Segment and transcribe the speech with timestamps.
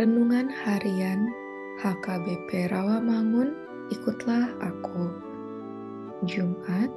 [0.00, 1.28] Renungan Harian
[1.76, 3.52] HKBP Rawamangun,
[3.92, 5.12] ikutlah aku.
[6.24, 6.88] Jumat,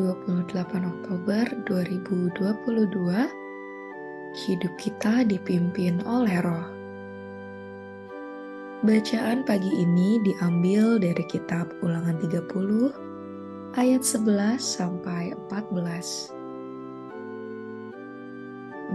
[0.00, 0.48] 28
[0.80, 3.28] Oktober 2022.
[4.32, 6.64] Hidup kita dipimpin oleh Roh.
[8.80, 16.32] Bacaan pagi ini diambil dari kitab Ulangan 30 ayat 11 sampai 14.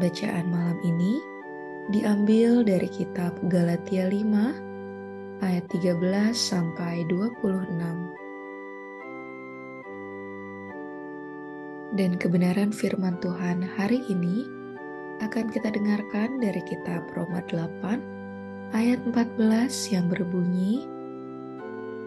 [0.02, 1.22] Bacaan malam ini
[1.92, 7.68] diambil dari kitab Galatia 5 ayat 13 sampai 26.
[11.92, 14.48] Dan kebenaran firman Tuhan hari ini
[15.20, 20.88] akan kita dengarkan dari kitab Roma 8 ayat 14 yang berbunyi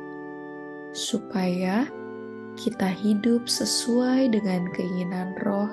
[0.96, 1.88] supaya
[2.56, 5.72] kita hidup sesuai dengan keinginan roh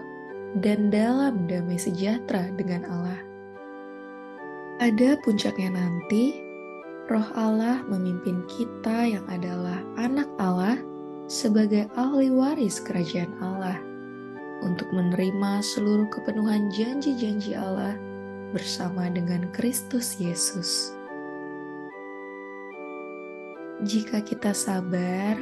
[0.59, 3.21] dan dalam damai sejahtera dengan Allah.
[4.81, 6.41] Ada puncaknya nanti,
[7.13, 10.81] roh Allah memimpin kita yang adalah anak Allah
[11.31, 13.79] sebagai ahli waris kerajaan Allah
[14.67, 17.95] untuk menerima seluruh kepenuhan janji-janji Allah
[18.51, 20.95] bersama dengan Kristus Yesus.
[23.81, 25.41] Jika kita sabar,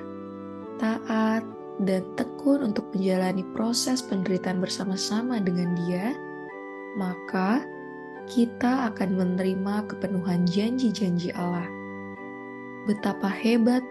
[0.79, 1.43] taat,
[1.83, 6.15] dan tekun untuk menjalani proses penderitaan bersama-sama dengan Dia,
[6.99, 7.63] maka
[8.27, 11.67] kita akan menerima kepenuhan janji-janji Allah.
[12.87, 13.83] Betapa hebat,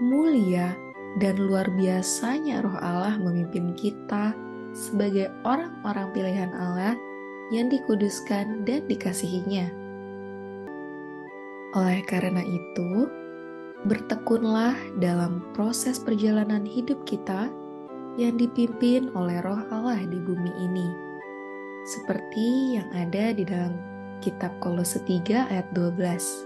[0.00, 0.72] mulia,
[1.16, 4.36] dan luar biasanya Roh Allah memimpin kita
[4.76, 6.94] sebagai orang-orang pilihan Allah
[7.48, 9.72] yang dikuduskan dan dikasihinya.
[11.76, 13.08] Oleh karena itu,
[13.84, 17.52] bertekunlah dalam proses perjalanan hidup kita
[18.18, 20.88] yang dipimpin oleh roh Allah di bumi ini.
[21.88, 23.78] Seperti yang ada di dalam
[24.20, 26.44] kitab Kolose 3 ayat 12.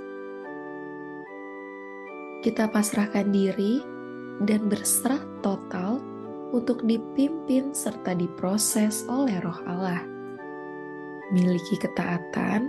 [2.43, 3.81] Kita pasrahkan diri
[4.43, 6.03] dan berserah total
[6.53, 10.12] untuk dipimpin serta diproses oleh roh Allah
[11.33, 12.69] miliki ketaatan,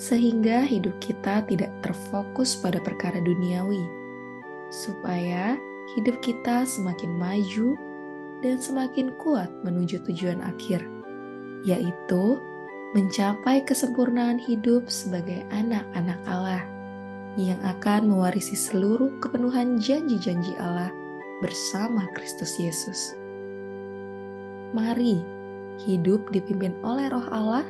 [0.00, 3.84] sehingga hidup kita tidak terfokus pada perkara duniawi,
[4.72, 5.60] supaya
[5.94, 7.76] hidup kita semakin maju
[8.40, 10.80] dan semakin kuat menuju tujuan akhir,
[11.68, 12.40] yaitu
[12.96, 16.64] mencapai kesempurnaan hidup sebagai anak-anak Allah
[17.38, 20.90] yang akan mewarisi seluruh kepenuhan janji-janji Allah
[21.38, 23.14] bersama Kristus Yesus.
[24.74, 25.22] Mari
[25.86, 27.66] hidup dipimpin oleh Roh Allah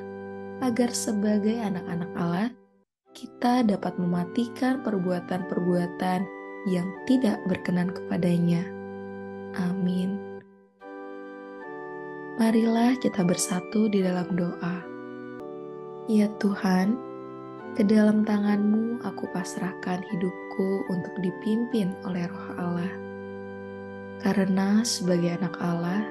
[0.61, 2.49] agar sebagai anak-anak Allah,
[3.17, 6.21] kita dapat mematikan perbuatan-perbuatan
[6.69, 8.63] yang tidak berkenan kepadanya.
[9.57, 10.21] Amin.
[12.41, 14.77] Marilah kita bersatu di dalam doa.
[16.09, 16.97] Ya Tuhan,
[17.77, 22.93] ke dalam tanganmu aku pasrahkan hidupku untuk dipimpin oleh roh Allah.
[24.21, 26.05] Karena sebagai anak Allah,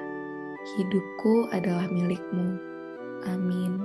[0.78, 2.58] hidupku adalah milikmu.
[3.28, 3.78] Amin.